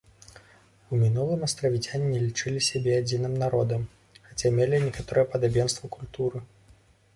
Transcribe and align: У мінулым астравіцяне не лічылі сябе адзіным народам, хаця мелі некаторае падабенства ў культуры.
У 0.95 1.01
мінулым 1.01 1.43
астравіцяне 1.47 2.07
не 2.13 2.21
лічылі 2.23 2.63
сябе 2.69 2.97
адзіным 3.03 3.37
народам, 3.43 3.85
хаця 4.25 4.53
мелі 4.59 4.83
некаторае 4.89 5.25
падабенства 5.35 5.81
ў 5.85 5.89
культуры. 6.01 6.47